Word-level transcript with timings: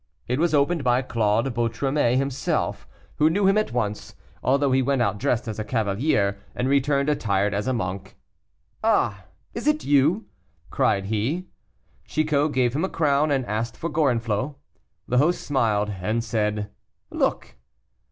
It 0.27 0.39
was 0.39 0.55
opened 0.55 0.83
by 0.83 1.03
Claude 1.03 1.53
Boutromet 1.53 2.17
himself, 2.17 2.87
who 3.17 3.29
knew 3.29 3.45
him 3.45 3.55
at 3.55 3.71
once, 3.71 4.15
although 4.41 4.71
he 4.71 4.81
went 4.81 4.99
out 5.03 5.19
dressed 5.19 5.47
as 5.47 5.59
a 5.59 5.63
cavalier, 5.63 6.39
and 6.55 6.67
returned 6.67 7.07
attired 7.07 7.53
as 7.53 7.67
a 7.67 7.71
monk. 7.73 8.17
"Ah! 8.83 9.25
is 9.53 9.67
it 9.67 9.85
you?" 9.85 10.25
cried 10.71 11.05
he. 11.05 11.49
Chicot 12.03 12.51
gave 12.51 12.73
him 12.75 12.83
a 12.83 12.89
crown, 12.89 13.29
and 13.29 13.45
asked 13.45 13.77
for 13.77 13.91
Gorenflot. 13.91 14.55
The 15.07 15.19
host 15.19 15.41
smiled, 15.43 15.91
and 16.01 16.23
said, 16.23 16.71
"Look!" 17.11 17.57